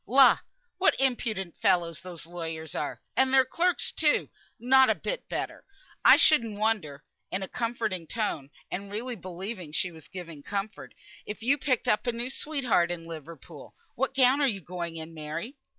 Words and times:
"La! 0.07 0.39
what 0.79 0.99
impudent 0.99 1.55
fellows 1.59 2.01
those 2.01 2.25
lawyers 2.25 2.73
are! 2.73 2.99
And 3.15 3.31
their 3.31 3.45
clerks, 3.45 3.91
too, 3.91 4.29
not 4.59 4.89
a 4.89 4.95
bit 4.95 5.29
better. 5.29 5.63
I 6.03 6.17
shouldn't 6.17 6.57
wonder" 6.57 7.03
(in 7.29 7.43
a 7.43 7.47
comforting 7.47 8.07
tone, 8.07 8.49
and 8.71 8.91
really 8.91 9.15
believing 9.15 9.71
she 9.71 9.91
was 9.91 10.07
giving 10.07 10.41
comfort) 10.41 10.95
"if 11.27 11.43
you 11.43 11.55
picked 11.55 11.87
up 11.87 12.07
a 12.07 12.11
new 12.11 12.31
sweetheart 12.31 12.89
in 12.89 13.05
Liverpool. 13.05 13.75
What 13.93 14.15
gown 14.15 14.41
are 14.41 14.47
you 14.47 14.61
going 14.61 14.95
in, 14.95 15.13
Mary?" 15.13 15.55